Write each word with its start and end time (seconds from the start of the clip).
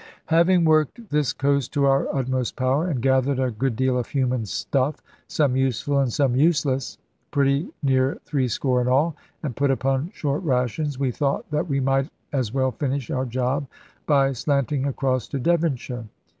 Having 0.33 0.65
worked 0.65 1.11
this 1.11 1.31
coast 1.31 1.71
to 1.73 1.85
our 1.85 2.07
utmost 2.11 2.55
power, 2.55 2.87
and 2.89 3.03
gathered 3.03 3.37
a 3.39 3.51
good 3.51 3.75
deal 3.75 3.99
of 3.99 4.07
human 4.07 4.47
stuff 4.47 4.95
(some 5.27 5.55
useful 5.55 5.99
and 5.99 6.11
some 6.11 6.35
useless), 6.35 6.97
pretty 7.29 7.67
near 7.83 8.17
threescore 8.25 8.81
in 8.81 8.87
all, 8.87 9.15
and 9.43 9.55
put 9.55 9.69
upon 9.69 10.09
short 10.11 10.41
rations, 10.41 10.97
we 10.97 11.11
thought 11.11 11.47
that 11.51 11.67
we 11.67 11.79
might 11.79 12.09
as 12.33 12.51
well 12.51 12.71
finish 12.71 13.11
our 13.11 13.25
job 13.25 13.67
by 14.07 14.33
slanting 14.33 14.87
across 14.87 15.27
to 15.27 15.37
Devonshire. 15.39 16.05